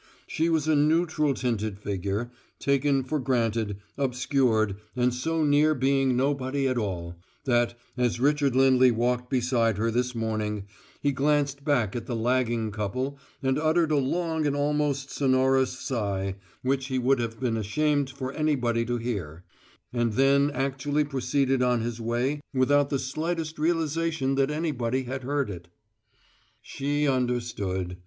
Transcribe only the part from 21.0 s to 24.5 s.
proceeded on his way without the slightest realization that